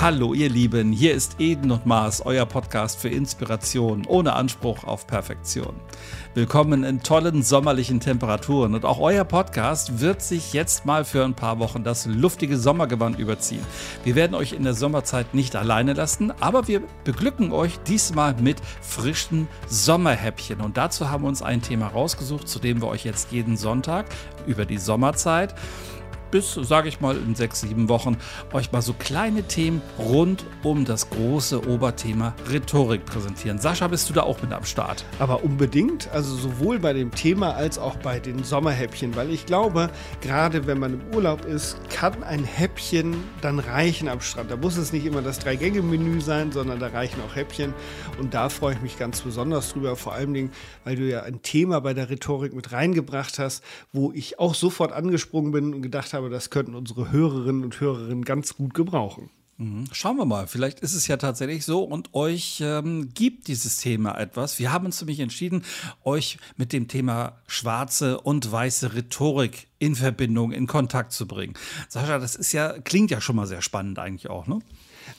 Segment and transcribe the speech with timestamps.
[0.00, 5.06] Hallo ihr Lieben, hier ist Eden und Mars, euer Podcast für Inspiration ohne Anspruch auf
[5.06, 5.74] Perfektion.
[6.32, 11.34] Willkommen in tollen sommerlichen Temperaturen und auch euer Podcast wird sich jetzt mal für ein
[11.34, 13.60] paar Wochen das luftige Sommergewand überziehen.
[14.02, 18.56] Wir werden euch in der Sommerzeit nicht alleine lassen, aber wir beglücken euch diesmal mit
[18.80, 23.32] frischen Sommerhäppchen und dazu haben wir uns ein Thema rausgesucht, zu dem wir euch jetzt
[23.32, 24.06] jeden Sonntag
[24.46, 25.54] über die Sommerzeit
[26.30, 28.16] bis, sage ich mal, in sechs, sieben Wochen
[28.52, 33.58] euch mal so kleine Themen rund um das große Oberthema Rhetorik präsentieren.
[33.58, 35.04] Sascha, bist du da auch mit am Start?
[35.18, 39.90] Aber unbedingt, also sowohl bei dem Thema als auch bei den Sommerhäppchen, weil ich glaube,
[40.20, 44.50] gerade wenn man im Urlaub ist, kann ein Häppchen dann reichen am Strand.
[44.50, 47.74] Da muss es nicht immer das Drei-Gänge-Menü sein, sondern da reichen auch Häppchen.
[48.18, 50.52] Und da freue ich mich ganz besonders drüber, vor allem, Dingen,
[50.84, 54.92] weil du ja ein Thema bei der Rhetorik mit reingebracht hast, wo ich auch sofort
[54.92, 59.30] angesprungen bin und gedacht habe, habe, das könnten unsere Hörerinnen und Hörerinnen ganz gut gebrauchen.
[59.60, 59.84] Mhm.
[59.92, 64.18] Schauen wir mal, vielleicht ist es ja tatsächlich so und euch ähm, gibt dieses Thema
[64.18, 64.58] etwas.
[64.58, 65.64] Wir haben uns nämlich entschieden,
[66.02, 71.54] euch mit dem Thema schwarze und weiße Rhetorik in Verbindung, in Kontakt zu bringen.
[71.88, 74.60] Sascha, das ist ja, klingt ja schon mal sehr spannend eigentlich auch, ne?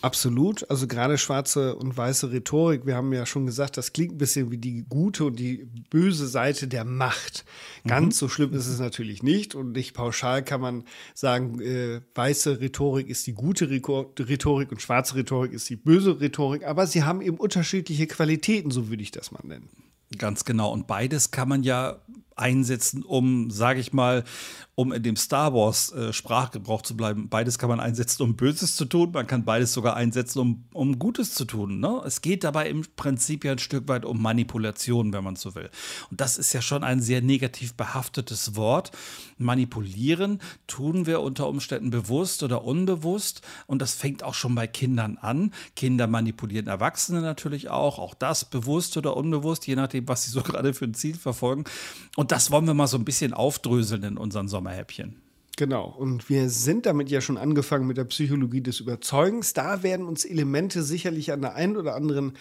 [0.02, 0.70] Absolut.
[0.70, 4.52] Also gerade schwarze und weiße Rhetorik, wir haben ja schon gesagt, das klingt ein bisschen
[4.52, 7.46] wie die gute und die böse Seite der Macht.
[7.86, 8.20] Ganz mhm.
[8.20, 13.10] so schlimm ist es natürlich nicht und nicht pauschal kann man sagen, äh, weiße Rhetorik
[13.10, 17.38] ist die gute Rhetorik und schwarze Rhetorik ist die böse Rhetorik, aber sie haben eben
[17.38, 19.70] unterschiedliche Qualitäten, so würde ich das mal nennen.
[20.18, 20.72] Ganz genau.
[20.72, 22.02] Und beides kann man ja
[22.36, 24.24] einsetzen, um, sage ich mal,
[24.82, 27.30] um in dem Star Wars äh, Sprachgebrauch zu bleiben.
[27.30, 29.12] Beides kann man einsetzen, um Böses zu tun.
[29.12, 31.80] Man kann beides sogar einsetzen, um, um Gutes zu tun.
[31.80, 32.02] Ne?
[32.04, 35.70] Es geht dabei im Prinzip ja ein Stück weit um Manipulation, wenn man so will.
[36.10, 38.92] Und das ist ja schon ein sehr negativ behaftetes Wort.
[39.38, 43.42] Manipulieren tun wir unter Umständen bewusst oder unbewusst.
[43.68, 45.54] Und das fängt auch schon bei Kindern an.
[45.76, 48.00] Kinder manipulieren Erwachsene natürlich auch.
[48.00, 51.66] Auch das bewusst oder unbewusst, je nachdem, was sie so gerade für ein Ziel verfolgen.
[52.16, 54.71] Und das wollen wir mal so ein bisschen aufdröseln in unseren Sommer.
[54.72, 55.16] Sommerhäppchen.
[55.58, 59.54] Genau, und wir sind damit ja schon angefangen mit der Psychologie des Überzeugens.
[59.54, 62.34] Da werden uns Elemente sicherlich an der einen oder anderen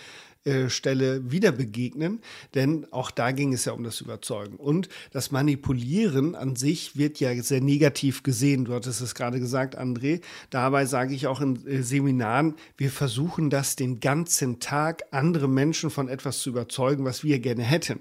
[0.45, 2.21] äh, Stelle wieder begegnen,
[2.55, 4.57] denn auch da ging es ja um das Überzeugen.
[4.57, 8.65] Und das Manipulieren an sich wird ja sehr negativ gesehen.
[8.65, 10.23] Du hattest es gerade gesagt, André.
[10.49, 15.91] Dabei sage ich auch in äh, Seminaren, wir versuchen das den ganzen Tag, andere Menschen
[15.91, 18.01] von etwas zu überzeugen, was wir gerne hätten.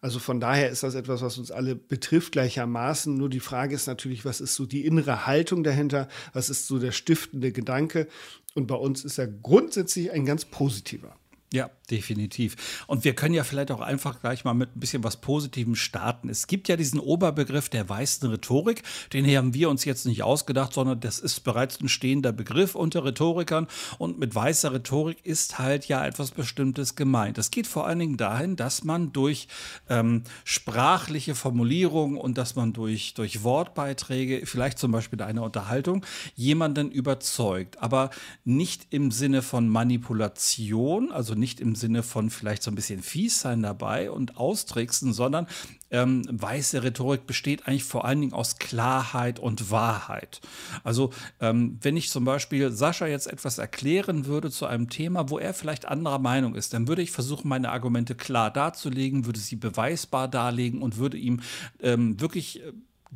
[0.00, 3.16] Also von daher ist das etwas, was uns alle betrifft gleichermaßen.
[3.16, 6.08] Nur die Frage ist natürlich, was ist so die innere Haltung dahinter?
[6.32, 8.08] Was ist so der stiftende Gedanke?
[8.56, 11.16] Und bei uns ist er grundsätzlich ein ganz positiver.
[11.52, 12.84] Ja, definitiv.
[12.86, 16.28] Und wir können ja vielleicht auch einfach gleich mal mit ein bisschen was Positivem starten.
[16.28, 18.82] Es gibt ja diesen Oberbegriff der weißen Rhetorik,
[19.12, 23.04] den haben wir uns jetzt nicht ausgedacht, sondern das ist bereits ein stehender Begriff unter
[23.04, 23.66] Rhetorikern.
[23.98, 27.38] Und mit weißer Rhetorik ist halt ja etwas Bestimmtes gemeint.
[27.38, 29.48] Es geht vor allen Dingen dahin, dass man durch
[29.88, 36.04] ähm, sprachliche Formulierungen und dass man durch, durch Wortbeiträge, vielleicht zum Beispiel eine Unterhaltung,
[36.34, 37.80] jemanden überzeugt.
[37.82, 38.10] Aber
[38.44, 43.40] nicht im Sinne von Manipulation, also nicht im Sinne von vielleicht so ein bisschen fies
[43.40, 45.46] sein dabei und austricksen, sondern
[45.90, 50.40] ähm, weiße Rhetorik besteht eigentlich vor allen Dingen aus Klarheit und Wahrheit.
[50.82, 55.38] Also ähm, wenn ich zum Beispiel Sascha jetzt etwas erklären würde zu einem Thema, wo
[55.38, 59.56] er vielleicht anderer Meinung ist, dann würde ich versuchen, meine Argumente klar darzulegen, würde sie
[59.56, 61.40] beweisbar darlegen und würde ihm
[61.80, 62.72] ähm, wirklich äh,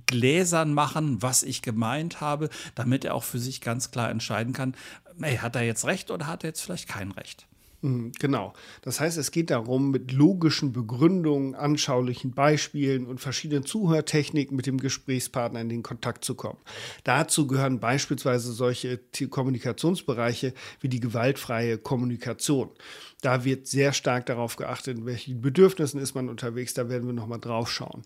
[0.06, 4.74] gläsern machen, was ich gemeint habe, damit er auch für sich ganz klar entscheiden kann,
[5.20, 7.46] ey, hat er jetzt recht oder hat er jetzt vielleicht kein Recht.
[7.82, 8.52] Mhm, genau.
[8.82, 14.78] Das heißt, es geht darum, mit logischen Begründungen, anschaulichen Beispielen und verschiedenen Zuhörtechniken mit dem
[14.78, 16.58] Gesprächspartner in den Kontakt zu kommen.
[17.04, 22.70] Dazu gehören beispielsweise solche Kommunikationsbereiche wie die gewaltfreie Kommunikation.
[23.20, 26.74] Da wird sehr stark darauf geachtet, in welchen Bedürfnissen ist man unterwegs.
[26.74, 28.02] Da werden wir nochmal drauf schauen.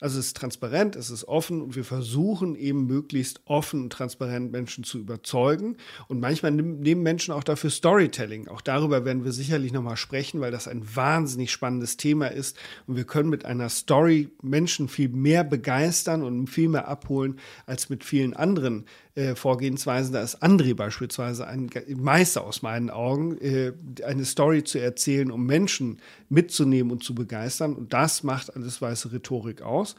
[0.00, 4.52] Also es ist transparent, es ist offen und wir versuchen eben möglichst offen und transparent
[4.52, 5.76] Menschen zu überzeugen.
[6.08, 8.48] Und manchmal nehmen Menschen auch dafür Storytelling.
[8.48, 12.56] Auch darüber werden wir sicherlich nochmal sprechen, weil das ein wahnsinnig spannendes Thema ist.
[12.86, 17.88] Und wir können mit einer Story Menschen viel mehr begeistern und viel mehr abholen als
[17.88, 18.86] mit vielen anderen
[19.18, 20.12] äh, Vorgehensweisen.
[20.12, 23.72] Da ist André beispielsweise ein Meister aus meinen Augen, äh,
[24.04, 25.98] eine Story zu erzählen, um Menschen
[26.28, 27.74] mitzunehmen und zu begeistern.
[27.74, 29.96] Und das macht alles weiße Rhetorik aus.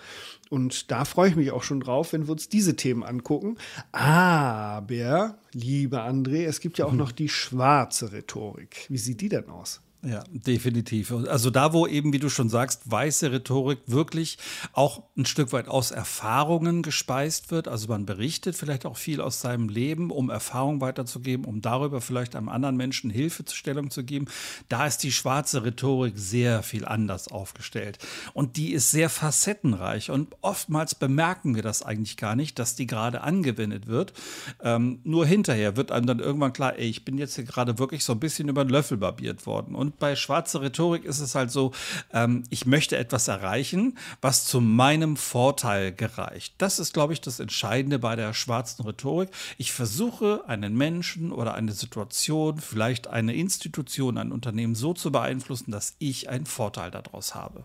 [0.49, 3.57] Und da freue ich mich auch schon drauf, wenn wir uns diese Themen angucken.
[3.91, 8.85] Aber, liebe André, es gibt ja auch noch die schwarze Rhetorik.
[8.87, 9.81] Wie sieht die denn aus?
[10.01, 11.11] Ja, definitiv.
[11.11, 14.37] Also da, wo eben, wie du schon sagst, weiße Rhetorik wirklich
[14.71, 17.67] auch ein Stück weit aus Erfahrungen gespeist wird.
[17.67, 22.37] Also man berichtet vielleicht auch viel aus seinem Leben, um Erfahrungen weiterzugeben, um darüber vielleicht
[22.37, 24.27] einem anderen Menschen Hilfestellung zu geben.
[24.69, 27.99] Da ist die schwarze Rhetorik sehr viel anders aufgestellt.
[28.33, 30.11] Und die ist sehr facettenreich.
[30.11, 34.13] Und oftmals bemerken wir das eigentlich gar nicht, dass die gerade angewendet wird.
[34.63, 38.05] Ähm, nur hinterher wird einem dann irgendwann klar, ey, ich bin jetzt hier gerade wirklich
[38.05, 39.75] so ein bisschen über den Löffel barbiert worden.
[39.75, 41.71] Und und bei schwarzer Rhetorik ist es halt so,
[42.13, 46.53] ähm, ich möchte etwas erreichen, was zu meinem Vorteil gereicht.
[46.59, 49.29] Das ist, glaube ich, das Entscheidende bei der schwarzen Rhetorik.
[49.57, 55.71] Ich versuche, einen Menschen oder eine Situation, vielleicht eine Institution, ein Unternehmen so zu beeinflussen,
[55.71, 57.63] dass ich einen Vorteil daraus habe.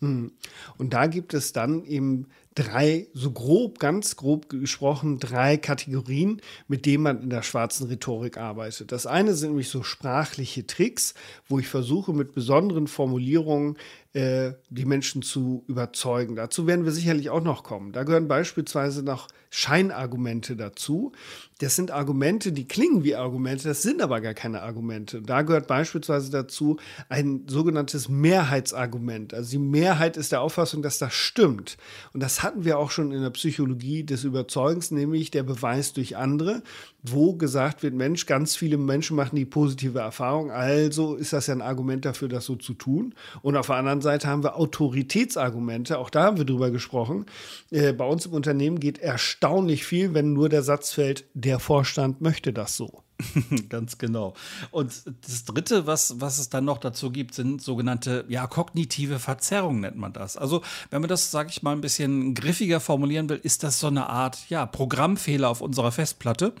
[0.00, 0.32] Hm.
[0.76, 6.84] Und da gibt es dann eben drei, so grob, ganz grob gesprochen, drei Kategorien, mit
[6.84, 8.90] denen man in der schwarzen Rhetorik arbeitet.
[8.92, 11.14] Das eine sind nämlich so sprachliche Tricks,
[11.48, 13.76] wo ich versuche, mit besonderen Formulierungen
[14.12, 16.34] äh, die Menschen zu überzeugen.
[16.34, 17.92] Dazu werden wir sicherlich auch noch kommen.
[17.92, 21.12] Da gehören beispielsweise noch Scheinargumente dazu.
[21.58, 25.20] Das sind Argumente, die klingen wie Argumente, das sind aber gar keine Argumente.
[25.20, 26.78] Da gehört beispielsweise dazu
[27.08, 29.34] ein sogenanntes Mehrheitsargument.
[29.34, 31.76] Also die Mehrheit ist der Auffassung, dass das stimmt.
[32.14, 36.16] Und das hatten wir auch schon in der Psychologie des Überzeugens, nämlich der Beweis durch
[36.16, 36.62] andere,
[37.02, 41.54] wo gesagt wird, Mensch, ganz viele Menschen machen die positive Erfahrung, also ist das ja
[41.54, 43.14] ein Argument dafür, das so zu tun.
[43.42, 47.26] Und auf der anderen Seite haben wir Autoritätsargumente, auch da haben wir drüber gesprochen.
[47.70, 52.20] Äh, bei uns im Unternehmen geht erstaunlich viel, wenn nur der Satz fällt, der Vorstand
[52.20, 53.02] möchte das so.
[53.68, 54.34] Ganz genau.
[54.70, 54.92] Und
[55.26, 59.96] das Dritte, was, was es dann noch dazu gibt, sind sogenannte ja, kognitive Verzerrungen, nennt
[59.96, 60.36] man das.
[60.36, 63.86] Also, wenn man das, sage ich mal, ein bisschen griffiger formulieren will, ist das so
[63.86, 66.52] eine Art ja, Programmfehler auf unserer Festplatte.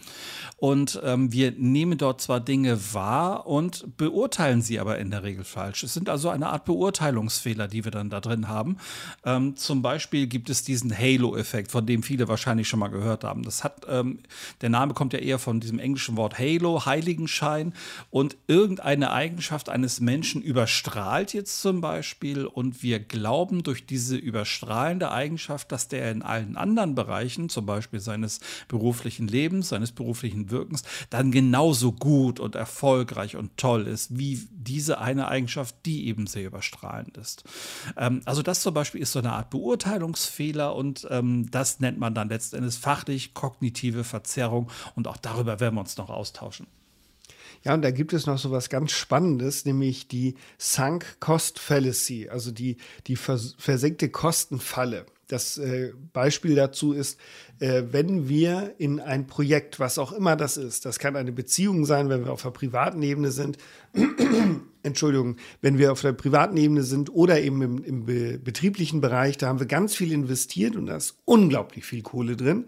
[0.56, 5.44] Und ähm, wir nehmen dort zwar Dinge wahr und beurteilen sie aber in der Regel
[5.44, 5.82] falsch.
[5.82, 8.76] Es sind also eine Art Beurteilungsfehler, die wir dann da drin haben.
[9.24, 13.42] Ähm, zum Beispiel gibt es diesen Halo-Effekt, von dem viele wahrscheinlich schon mal gehört haben.
[13.42, 14.18] Das hat, ähm,
[14.60, 16.49] der Name kommt ja eher von diesem englischen Wort Halo.
[16.50, 17.72] Halo, Heiligenschein
[18.10, 22.46] und irgendeine Eigenschaft eines Menschen überstrahlt jetzt zum Beispiel.
[22.46, 28.00] Und wir glauben durch diese überstrahlende Eigenschaft, dass der in allen anderen Bereichen, zum Beispiel
[28.00, 34.48] seines beruflichen Lebens, seines beruflichen Wirkens, dann genauso gut und erfolgreich und toll ist, wie
[34.50, 37.44] diese eine Eigenschaft, die eben sehr überstrahlend ist.
[37.96, 42.14] Ähm, also das zum Beispiel ist so eine Art Beurteilungsfehler und ähm, das nennt man
[42.14, 44.70] dann letztendlich fachlich kognitive Verzerrung.
[44.96, 46.66] Und auch darüber werden wir uns noch austauschen austauschen.
[47.62, 52.28] Ja, und da gibt es noch so was ganz Spannendes, nämlich die Sunk Cost Fallacy,
[52.30, 55.04] also die, die vers versenkte Kostenfalle.
[55.28, 57.20] Das äh, Beispiel dazu ist,
[57.58, 61.84] äh, wenn wir in ein Projekt, was auch immer das ist, das kann eine Beziehung
[61.84, 63.58] sein, wenn wir auf der privaten Ebene sind,
[64.82, 69.36] Entschuldigung, wenn wir auf der privaten Ebene sind oder eben im, im be betrieblichen Bereich,
[69.36, 72.66] da haben wir ganz viel investiert und da ist unglaublich viel Kohle drin,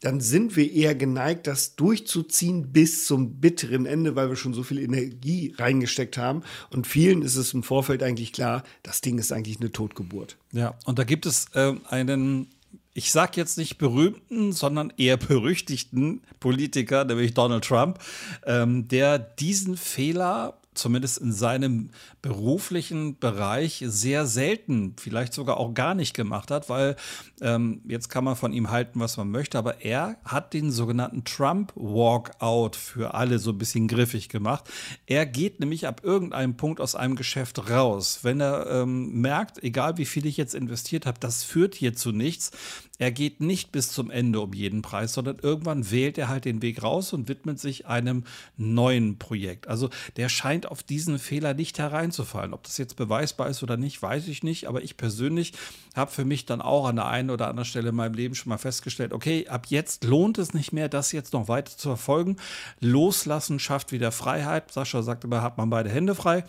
[0.00, 4.62] dann sind wir eher geneigt, das durchzuziehen bis zum bitteren Ende, weil wir schon so
[4.62, 6.42] viel Energie reingesteckt haben.
[6.70, 10.36] Und vielen ist es im Vorfeld eigentlich klar, das Ding ist eigentlich eine Totgeburt.
[10.52, 12.48] Ja, und da gibt es äh, einen
[12.94, 17.98] ich sage jetzt nicht berühmten, sondern eher berüchtigten Politiker, nämlich Donald Trump,
[18.46, 21.90] ähm, der diesen Fehler zumindest in seinem
[22.22, 26.96] beruflichen Bereich sehr selten, vielleicht sogar auch gar nicht gemacht hat, weil
[27.40, 31.24] ähm, jetzt kann man von ihm halten, was man möchte, aber er hat den sogenannten
[31.24, 34.64] Trump-Walkout für alle so ein bisschen griffig gemacht.
[35.06, 38.20] Er geht nämlich ab irgendeinem Punkt aus einem Geschäft raus.
[38.22, 42.12] Wenn er ähm, merkt, egal wie viel ich jetzt investiert habe, das führt hier zu
[42.12, 42.50] nichts,
[42.98, 46.62] er geht nicht bis zum Ende um jeden Preis, sondern irgendwann wählt er halt den
[46.62, 48.22] Weg raus und widmet sich einem
[48.56, 49.66] neuen Projekt.
[49.66, 52.54] Also der scheint auf diesen Fehler nicht hereinzufallen.
[52.54, 54.68] Ob das jetzt beweisbar ist oder nicht, weiß ich nicht.
[54.68, 55.54] Aber ich persönlich
[55.96, 58.50] habe für mich dann auch an der einen oder anderen Stelle in meinem Leben schon
[58.50, 62.36] mal festgestellt, okay, ab jetzt lohnt es nicht mehr, das jetzt noch weiter zu verfolgen.
[62.78, 64.70] Loslassen schafft wieder Freiheit.
[64.70, 66.44] Sascha sagt immer, hat man beide Hände frei.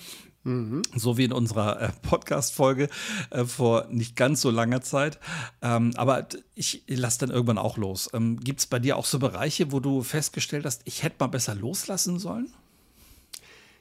[0.46, 0.84] Mhm.
[0.96, 2.88] So wie in unserer äh, Podcast-Folge
[3.32, 5.20] äh, vor nicht ganz so langer Zeit.
[5.64, 8.10] Ähm, aber ich lasse dann irgendwann auch los.
[8.14, 11.28] Ähm, Gibt es bei dir auch so Bereiche, wo du festgestellt hast, ich hätte mal
[11.28, 12.54] besser loslassen sollen?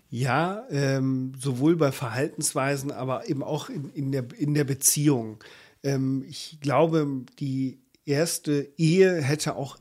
[0.09, 5.45] Ja, ähm, sowohl bei Verhaltensweisen, aber eben auch in, in, der, in der Beziehung.
[5.83, 9.77] Ähm, ich glaube, die erste Ehe hätte auch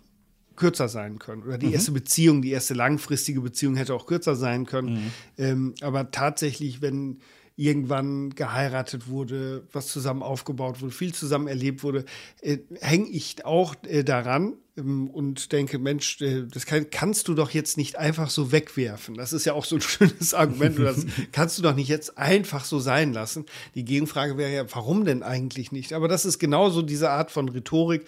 [0.56, 1.44] kürzer sein können.
[1.44, 1.74] Oder die mhm.
[1.74, 4.94] erste Beziehung, die erste langfristige Beziehung hätte auch kürzer sein können.
[4.94, 5.12] Mhm.
[5.38, 7.20] Ähm, aber tatsächlich, wenn
[7.56, 12.06] irgendwann geheiratet wurde, was zusammen aufgebaut wurde, viel zusammen erlebt wurde,
[12.42, 17.52] äh, hänge ich auch äh, daran und denke, Mensch, äh, das kann, kannst du doch
[17.52, 19.16] jetzt nicht einfach so wegwerfen.
[19.16, 20.80] Das ist ja auch so ein schönes Argument.
[20.80, 23.46] Das kannst du doch nicht jetzt einfach so sein lassen.
[23.76, 25.94] Die Gegenfrage wäre ja, warum denn eigentlich nicht?
[25.94, 28.06] Aber das ist genauso diese Art von Rhetorik.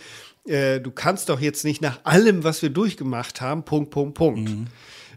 [0.47, 4.49] Äh, du kannst doch jetzt nicht nach allem, was wir durchgemacht haben, Punkt, Punkt, Punkt.
[4.49, 4.67] Mhm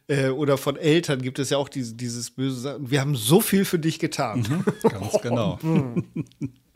[0.09, 3.67] äh, oder von Eltern gibt es ja auch diese, dieses böse, wir haben so viel
[3.67, 4.40] für dich getan.
[4.40, 5.59] Mhm, ganz genau.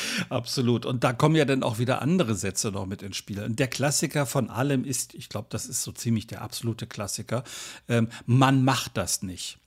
[0.28, 0.86] Absolut.
[0.86, 3.42] Und da kommen ja dann auch wieder andere Sätze noch mit ins Spiel.
[3.42, 7.44] Und der Klassiker von allem ist, ich glaube, das ist so ziemlich der absolute Klassiker,
[7.88, 9.58] ähm, man macht das nicht.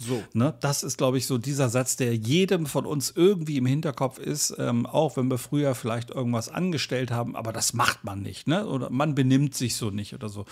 [0.00, 0.22] So.
[0.32, 4.18] Ne, das ist, glaube ich, so dieser Satz, der jedem von uns irgendwie im Hinterkopf
[4.18, 8.46] ist, ähm, auch wenn wir früher vielleicht irgendwas angestellt haben, aber das macht man nicht,
[8.46, 8.66] ne?
[8.68, 10.44] Oder man benimmt sich so nicht oder so.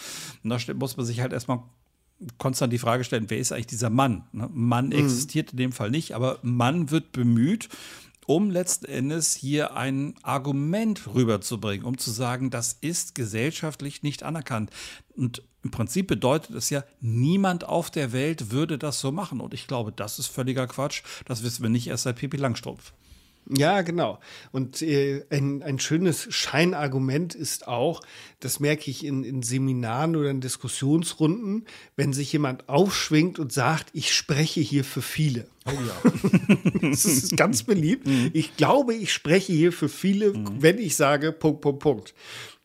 [0.43, 1.61] Und da muss man sich halt erstmal
[2.39, 4.25] konstant die Frage stellen, wer ist eigentlich dieser Mann?
[4.33, 4.49] Ne?
[4.53, 4.93] Mann mhm.
[4.93, 7.69] existiert in dem Fall nicht, aber Mann wird bemüht,
[8.27, 14.71] um letzten Endes hier ein Argument rüberzubringen, um zu sagen, das ist gesellschaftlich nicht anerkannt.
[15.17, 19.41] Und im Prinzip bedeutet es ja, niemand auf der Welt würde das so machen.
[19.41, 21.03] Und ich glaube, das ist völliger Quatsch.
[21.25, 22.93] Das wissen wir nicht erst seit Pipi Langstrumpf.
[23.49, 24.19] Ja, genau.
[24.51, 28.01] Und äh, ein, ein schönes Scheinargument ist auch,
[28.41, 33.91] das merke ich in, in Seminaren oder in Diskussionsrunden, wenn sich jemand aufschwingt und sagt,
[33.93, 35.47] ich spreche hier für viele.
[35.65, 36.13] Oh ja.
[36.91, 38.07] das ist ganz beliebt.
[38.07, 38.31] Mhm.
[38.33, 40.61] Ich glaube, ich spreche hier für viele, mhm.
[40.61, 42.15] wenn ich sage, Punkt, Punkt, Punkt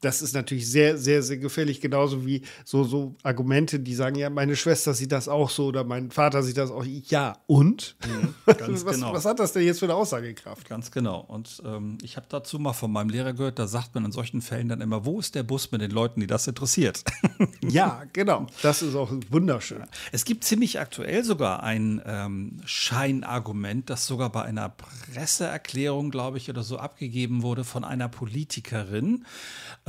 [0.01, 1.79] das ist natürlich sehr, sehr, sehr gefährlich.
[1.79, 5.83] Genauso wie so, so Argumente, die sagen, ja, meine Schwester sieht das auch so oder
[5.83, 6.83] mein Vater sieht das auch.
[6.83, 7.95] Ja, und?
[8.05, 9.13] Mhm, was, genau.
[9.13, 10.67] was, hat das denn jetzt für eine Aussagekraft?
[10.67, 11.19] Ganz genau.
[11.19, 14.41] Und ähm, ich habe dazu mal von meinem Lehrer gehört, da sagt man in solchen
[14.41, 17.03] Fällen dann immer, wo ist der Bus mit den Leuten, die das interessiert?
[17.61, 18.47] ja, genau.
[18.63, 19.83] Das ist auch wunderschön.
[20.11, 26.49] Es gibt ziemlich aktuell sogar ein ähm, Scheinargument, das sogar bei einer Presseerklärung, glaube ich,
[26.49, 29.25] oder so abgegeben wurde von einer Politikerin.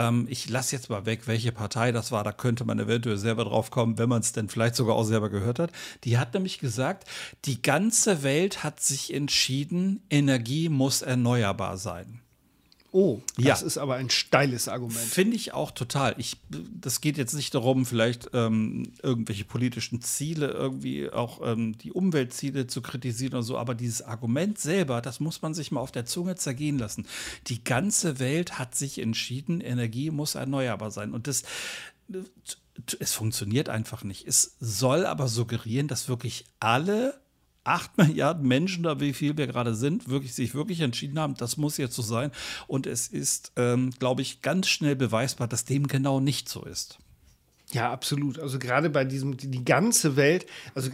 [0.03, 2.25] Ähm, ich lasse jetzt mal weg, welche Partei das war.
[2.25, 5.31] Da könnte man eventuell selber drauf kommen, wenn man es denn vielleicht sogar auch selber
[5.31, 5.73] gehört hat.
[6.05, 7.09] Die hat nämlich gesagt,
[7.45, 12.21] die ganze Welt hat sich entschieden, Energie muss erneuerbar sein.
[12.95, 13.67] Oh, das ja.
[13.67, 14.99] ist aber ein steiles Argument.
[14.99, 16.15] Finde ich auch total.
[16.19, 21.91] Ich, das geht jetzt nicht darum, vielleicht ähm, irgendwelche politischen Ziele, irgendwie auch ähm, die
[21.91, 25.91] Umweltziele zu kritisieren oder so, aber dieses Argument selber, das muss man sich mal auf
[25.91, 27.07] der Zunge zergehen lassen.
[27.47, 31.15] Die ganze Welt hat sich entschieden, Energie muss erneuerbar sein.
[31.15, 31.45] Und das,
[32.99, 34.27] es funktioniert einfach nicht.
[34.27, 37.22] Es soll aber suggerieren, dass wirklich alle
[37.65, 41.57] 8 Milliarden Menschen, da wie viel wir gerade sind, wirklich sich wirklich entschieden haben, das
[41.57, 42.31] muss jetzt so sein.
[42.67, 46.99] Und es ist, ähm, glaube ich, ganz schnell beweisbar, dass dem genau nicht so ist.
[47.73, 48.39] Ja, absolut.
[48.39, 50.91] Also gerade bei diesem, die ganze Welt, also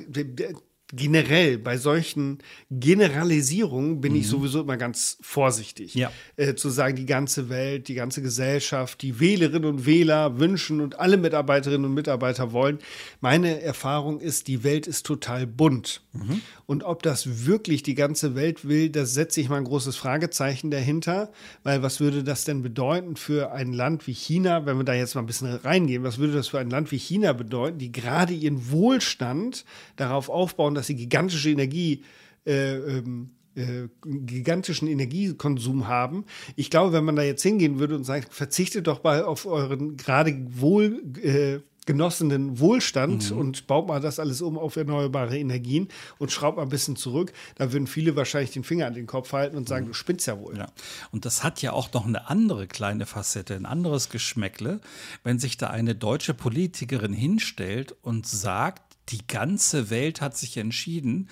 [0.92, 2.38] generell bei solchen
[2.70, 4.20] Generalisierungen bin mhm.
[4.20, 5.94] ich sowieso immer ganz vorsichtig.
[5.94, 6.10] Ja.
[6.36, 10.98] Äh, zu sagen, die ganze Welt, die ganze Gesellschaft, die Wählerinnen und Wähler wünschen und
[10.98, 12.78] alle Mitarbeiterinnen und Mitarbeiter wollen.
[13.20, 16.00] Meine Erfahrung ist, die Welt ist total bunt.
[16.14, 16.40] Mhm.
[16.64, 20.70] Und ob das wirklich die ganze Welt will, da setze ich mal ein großes Fragezeichen
[20.70, 21.30] dahinter.
[21.64, 25.14] Weil was würde das denn bedeuten für ein Land wie China, wenn wir da jetzt
[25.14, 28.32] mal ein bisschen reingehen, was würde das für ein Land wie China bedeuten, die gerade
[28.32, 29.66] ihren Wohlstand
[29.96, 32.04] darauf aufbauen, dass sie gigantische Energie
[32.46, 36.24] äh, ähm, äh, gigantischen Energiekonsum haben.
[36.54, 39.96] Ich glaube, wenn man da jetzt hingehen würde und sagt, verzichtet doch mal auf euren
[39.96, 41.58] gerade wohl äh,
[41.88, 43.38] genossenen Wohlstand mhm.
[43.38, 47.32] und baut mal das alles um auf erneuerbare Energien und schraubt mal ein bisschen zurück,
[47.56, 49.88] da würden viele wahrscheinlich den Finger an den Kopf halten und sagen, mhm.
[49.88, 50.58] du spinnst ja wohl.
[50.58, 50.66] Ja.
[51.12, 54.82] Und das hat ja auch noch eine andere kleine Facette, ein anderes Geschmäckle,
[55.24, 61.28] wenn sich da eine deutsche Politikerin hinstellt und sagt, die ganze Welt hat sich entschieden,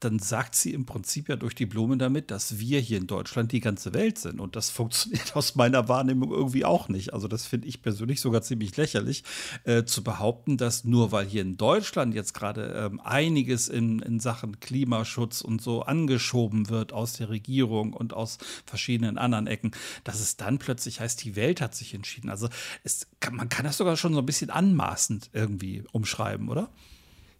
[0.00, 3.50] dann sagt sie im Prinzip ja durch die Blume damit, dass wir hier in Deutschland
[3.50, 4.40] die ganze Welt sind.
[4.40, 7.12] Und das funktioniert aus meiner Wahrnehmung irgendwie auch nicht.
[7.12, 9.24] Also das finde ich persönlich sogar ziemlich lächerlich,
[9.64, 14.20] äh, zu behaupten, dass nur weil hier in Deutschland jetzt gerade ähm, einiges in, in
[14.20, 19.72] Sachen Klimaschutz und so angeschoben wird aus der Regierung und aus verschiedenen anderen Ecken,
[20.04, 22.30] dass es dann plötzlich heißt, die Welt hat sich entschieden.
[22.30, 22.48] Also
[22.84, 26.70] es, man kann das sogar schon so ein bisschen anmaßend irgendwie umschreiben, oder?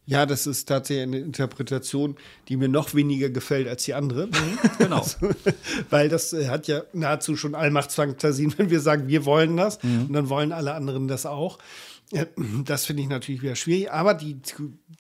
[0.09, 2.17] Ja, das ist tatsächlich eine Interpretation,
[2.49, 4.27] die mir noch weniger gefällt als die andere.
[4.27, 4.99] Mhm, genau.
[5.09, 5.29] Also,
[5.91, 10.07] weil das äh, hat ja nahezu schon Allmachtsfantasien, wenn wir sagen, wir wollen das mhm.
[10.07, 11.59] und dann wollen alle anderen das auch.
[12.65, 14.39] Das finde ich natürlich wieder schwierig, aber die,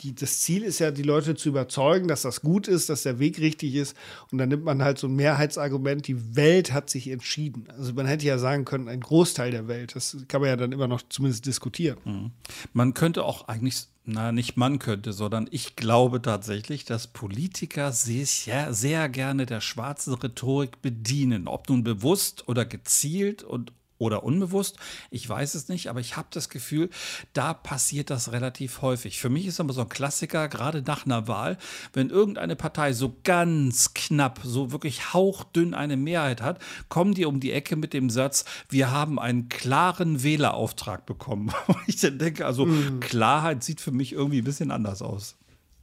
[0.02, 3.18] die, das Ziel ist ja, die Leute zu überzeugen, dass das gut ist, dass der
[3.18, 3.96] Weg richtig ist.
[4.30, 7.64] Und dann nimmt man halt so ein Mehrheitsargument, die Welt hat sich entschieden.
[7.76, 9.96] Also man hätte ja sagen können, ein Großteil der Welt.
[9.96, 11.98] Das kann man ja dann immer noch zumindest diskutieren.
[12.04, 12.30] Mhm.
[12.74, 18.72] Man könnte auch eigentlich na, nicht man könnte, sondern ich glaube tatsächlich, dass Politiker sehr,
[18.72, 21.46] sehr gerne der schwarzen Rhetorik bedienen.
[21.46, 24.76] Ob nun bewusst oder gezielt und oder unbewusst,
[25.10, 26.88] ich weiß es nicht, aber ich habe das Gefühl,
[27.32, 29.18] da passiert das relativ häufig.
[29.18, 31.58] Für mich ist aber so ein Klassiker, gerade nach einer Wahl,
[31.92, 37.40] wenn irgendeine Partei so ganz knapp, so wirklich hauchdünn eine Mehrheit hat, kommen die um
[37.40, 41.52] die Ecke mit dem Satz, wir haben einen klaren Wählerauftrag bekommen.
[41.86, 43.00] ich denke, also mhm.
[43.00, 45.36] Klarheit sieht für mich irgendwie ein bisschen anders aus.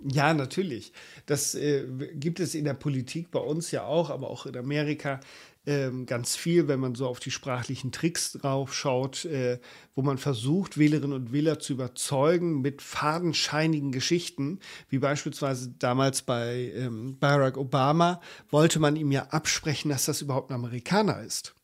[0.04, 0.92] Ja, natürlich.
[1.26, 5.20] Das äh, gibt es in der Politik bei uns ja auch, aber auch in Amerika
[5.66, 9.60] ähm, ganz viel, wenn man so auf die sprachlichen Tricks drauf schaut, äh,
[9.96, 16.72] wo man versucht, Wählerinnen und Wähler zu überzeugen mit fadenscheinigen Geschichten, wie beispielsweise damals bei
[16.76, 21.56] ähm, Barack Obama, wollte man ihm ja absprechen, dass das überhaupt ein Amerikaner ist.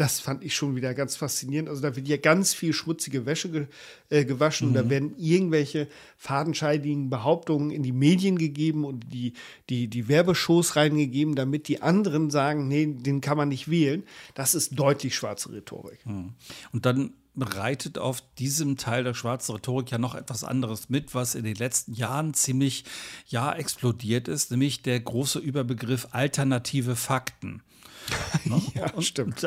[0.00, 1.68] Das fand ich schon wieder ganz faszinierend.
[1.68, 3.66] Also da wird ja ganz viel schmutzige Wäsche ge
[4.08, 4.70] äh, gewaschen.
[4.70, 4.74] Mhm.
[4.74, 9.34] Da werden irgendwelche fadenscheidigen Behauptungen in die Medien gegeben und die,
[9.68, 14.04] die, die Werbeshows reingegeben, damit die anderen sagen, nee, den kann man nicht wählen.
[14.32, 15.98] Das ist deutlich schwarze Rhetorik.
[16.06, 16.32] Mhm.
[16.72, 21.34] Und dann reitet auf diesem Teil der schwarzen Rhetorik ja noch etwas anderes mit, was
[21.34, 22.84] in den letzten Jahren ziemlich
[23.26, 27.62] ja explodiert ist, nämlich der große Überbegriff alternative Fakten.
[28.44, 28.60] Ne?
[28.74, 29.46] ja, und stimmt.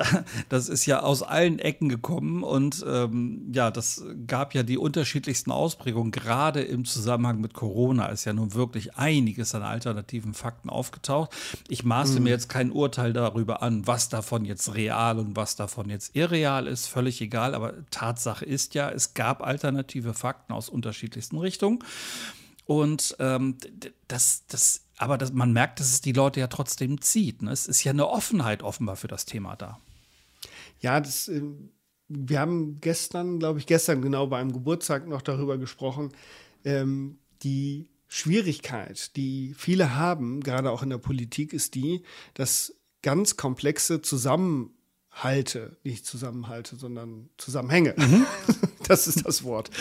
[0.49, 5.51] Das ist ja aus allen Ecken gekommen und ähm, ja, das gab ja die unterschiedlichsten
[5.51, 6.11] Ausprägungen.
[6.11, 11.31] Gerade im Zusammenhang mit Corona ist ja nun wirklich einiges an alternativen Fakten aufgetaucht.
[11.67, 12.23] Ich maße mhm.
[12.23, 16.67] mir jetzt kein Urteil darüber an, was davon jetzt real und was davon jetzt irreal
[16.67, 17.55] ist, völlig egal.
[17.55, 21.79] Aber Tatsache ist ja, es gab alternative Fakten aus unterschiedlichsten Richtungen.
[22.65, 23.57] Und ähm,
[24.07, 27.41] das, das aber das, man merkt, dass es die Leute ja trotzdem zieht.
[27.41, 27.51] Ne?
[27.51, 29.79] Es ist ja eine Offenheit offenbar für das Thema da.
[30.79, 31.41] Ja, das, äh,
[32.07, 36.11] wir haben gestern, glaube ich, gestern genau bei einem Geburtstag noch darüber gesprochen,
[36.63, 42.03] ähm, die Schwierigkeit, die viele haben, gerade auch in der Politik, ist die,
[42.35, 48.25] dass ganz komplexe Zusammenhalte, nicht Zusammenhalte, sondern Zusammenhänge, mhm.
[48.87, 49.71] das ist das Wort,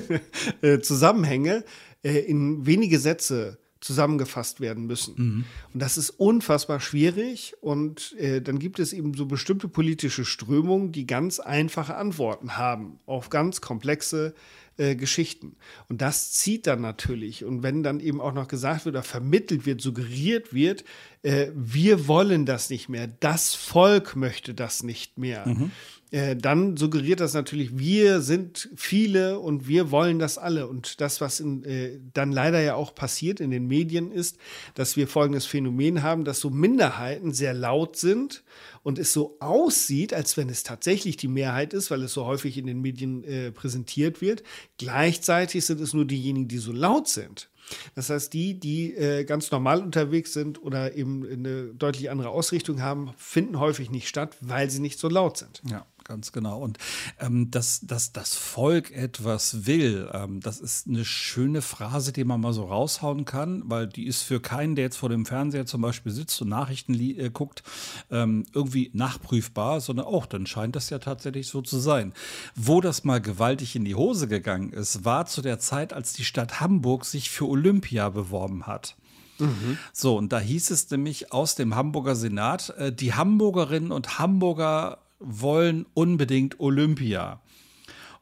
[0.62, 1.64] äh, Zusammenhänge
[2.02, 5.14] äh, in wenige Sätze zusammengefasst werden müssen.
[5.16, 5.44] Mhm.
[5.74, 7.54] Und das ist unfassbar schwierig.
[7.60, 13.00] Und äh, dann gibt es eben so bestimmte politische Strömungen, die ganz einfache Antworten haben
[13.06, 14.34] auf ganz komplexe
[14.78, 15.56] äh, Geschichten.
[15.88, 17.44] Und das zieht dann natürlich.
[17.44, 20.84] Und wenn dann eben auch noch gesagt wird oder vermittelt wird, suggeriert wird,
[21.22, 25.46] äh, wir wollen das nicht mehr, das Volk möchte das nicht mehr.
[25.46, 25.72] Mhm.
[26.12, 30.68] Äh, dann suggeriert das natürlich, wir sind viele und wir wollen das alle.
[30.68, 34.36] Und das, was in, äh, dann leider ja auch passiert in den Medien, ist,
[34.74, 38.44] dass wir folgendes Phänomen haben, dass so Minderheiten sehr laut sind
[38.82, 42.58] und es so aussieht, als wenn es tatsächlich die Mehrheit ist, weil es so häufig
[42.58, 44.42] in den Medien äh, präsentiert wird.
[44.76, 47.48] Gleichzeitig sind es nur diejenigen, die so laut sind.
[47.94, 52.82] Das heißt, die, die äh, ganz normal unterwegs sind oder eben eine deutlich andere Ausrichtung
[52.82, 55.62] haben, finden häufig nicht statt, weil sie nicht so laut sind.
[55.68, 56.60] Ja ganz genau.
[56.60, 56.78] Und
[57.20, 62.40] ähm, dass, dass das Volk etwas will, ähm, das ist eine schöne Phrase, die man
[62.40, 65.80] mal so raushauen kann, weil die ist für keinen, der jetzt vor dem Fernseher zum
[65.80, 67.62] Beispiel sitzt und Nachrichten äh, guckt,
[68.10, 72.12] ähm, irgendwie nachprüfbar, sondern auch, dann scheint das ja tatsächlich so zu sein.
[72.54, 76.24] Wo das mal gewaltig in die Hose gegangen ist, war zu der Zeit, als die
[76.24, 78.96] Stadt Hamburg sich für Olympia beworben hat.
[79.38, 79.76] Mhm.
[79.92, 84.98] So, und da hieß es nämlich aus dem Hamburger Senat, äh, die Hamburgerinnen und Hamburger
[85.18, 87.40] wollen unbedingt Olympia.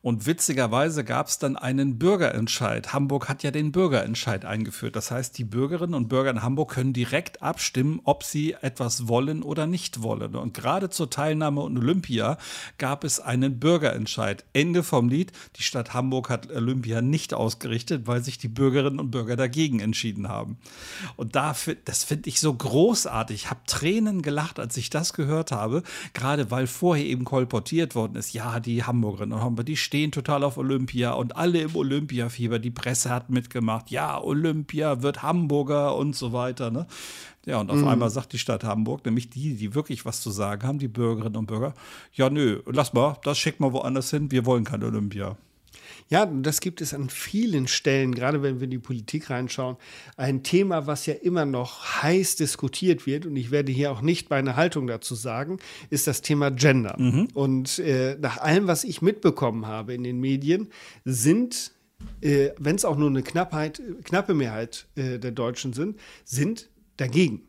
[0.02, 2.94] Und witzigerweise gab es dann einen Bürgerentscheid.
[2.94, 4.96] Hamburg hat ja den Bürgerentscheid eingeführt.
[4.96, 9.42] Das heißt, die Bürgerinnen und Bürger in Hamburg können direkt abstimmen, ob sie etwas wollen
[9.42, 10.36] oder nicht wollen.
[10.36, 12.38] Und gerade zur Teilnahme an Olympia
[12.78, 14.44] gab es einen Bürgerentscheid.
[14.54, 15.32] Ende vom Lied.
[15.56, 20.28] Die Stadt Hamburg hat Olympia nicht ausgerichtet, weil sich die Bürgerinnen und Bürger dagegen entschieden
[20.28, 20.56] haben.
[21.16, 23.36] Und dafür, das finde ich so großartig.
[23.36, 25.82] Ich habe Tränen gelacht, als ich das gehört habe.
[26.14, 30.44] Gerade weil vorher eben kolportiert worden ist, ja, die Hamburgerinnen und Hamburger, die stehen total
[30.44, 32.60] auf Olympia und alle im Olympiafieber.
[32.60, 33.90] Die Presse hat mitgemacht.
[33.90, 36.70] Ja, Olympia wird Hamburger und so weiter.
[36.70, 36.86] Ne?
[37.44, 37.88] Ja, und auf mhm.
[37.88, 41.36] einmal sagt die Stadt Hamburg, nämlich die, die wirklich was zu sagen haben, die Bürgerinnen
[41.36, 41.74] und Bürger,
[42.12, 45.36] ja, nö, lass mal, das schickt mal woanders hin, wir wollen kein Olympia.
[46.08, 49.76] Ja, das gibt es an vielen Stellen, gerade wenn wir in die Politik reinschauen.
[50.16, 54.30] Ein Thema, was ja immer noch heiß diskutiert wird, und ich werde hier auch nicht
[54.30, 55.58] meine Haltung dazu sagen,
[55.90, 56.96] ist das Thema Gender.
[56.98, 57.28] Mhm.
[57.34, 60.68] Und äh, nach allem, was ich mitbekommen habe in den Medien,
[61.04, 61.72] sind
[62.20, 67.42] äh, wenn es auch nur eine Knappheit, knappe Mehrheit äh, der Deutschen sind, sind dagegen.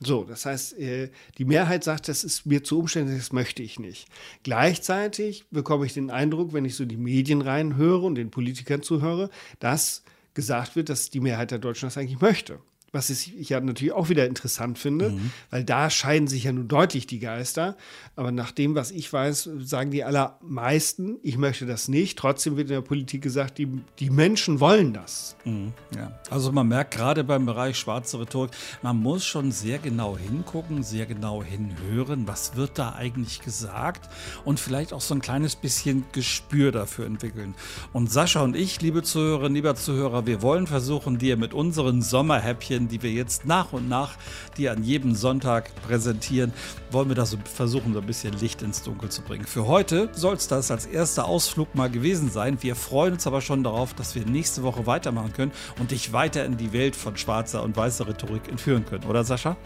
[0.00, 3.80] So, das heißt, äh, die Mehrheit sagt, das ist mir zu umständlich, das möchte ich
[3.80, 4.06] nicht.
[4.44, 9.28] Gleichzeitig bekomme ich den Eindruck, wenn ich so die Medien reinhöre und den Politikern zuhöre,
[9.58, 12.60] dass gesagt wird, dass die Mehrheit der Deutschen das eigentlich möchte
[12.92, 15.30] was ich ja natürlich auch wieder interessant finde, mhm.
[15.50, 17.76] weil da scheiden sich ja nun deutlich die Geister.
[18.16, 22.18] Aber nach dem, was ich weiß, sagen die allermeisten, ich möchte das nicht.
[22.18, 25.36] Trotzdem wird in der Politik gesagt, die, die Menschen wollen das.
[25.44, 25.72] Mhm.
[25.94, 26.18] Ja.
[26.30, 28.50] Also man merkt gerade beim Bereich schwarze Rhetorik,
[28.82, 34.08] man muss schon sehr genau hingucken, sehr genau hinhören, was wird da eigentlich gesagt
[34.44, 37.54] und vielleicht auch so ein kleines bisschen Gespür dafür entwickeln.
[37.92, 42.87] Und Sascha und ich, liebe Zuhörerinnen, lieber Zuhörer, wir wollen versuchen, dir mit unseren Sommerhäppchen
[42.88, 44.16] Die wir jetzt nach und nach
[44.56, 46.52] dir an jedem Sonntag präsentieren,
[46.90, 49.44] wollen wir da so versuchen, so ein bisschen Licht ins Dunkel zu bringen.
[49.44, 52.58] Für heute soll es das als erster Ausflug mal gewesen sein.
[52.60, 56.44] Wir freuen uns aber schon darauf, dass wir nächste Woche weitermachen können und dich weiter
[56.44, 59.56] in die Welt von schwarzer und weißer Rhetorik entführen können, oder Sascha?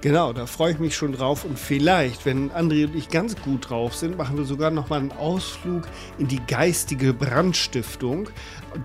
[0.00, 1.44] Genau, da freue ich mich schon drauf.
[1.44, 5.00] Und vielleicht, wenn André und ich ganz gut drauf sind, machen wir sogar noch mal
[5.00, 8.30] einen Ausflug in die geistige Brandstiftung.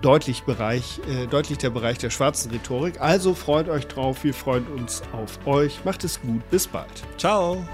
[0.02, 3.00] Deutlich, Bereich, äh, deutlich der Bereich der schwarzen Rhetorik.
[3.00, 5.84] Also freut euch drauf, wir freuen uns auf euch.
[5.84, 7.04] Macht es gut, bis bald.
[7.16, 7.64] Ciao.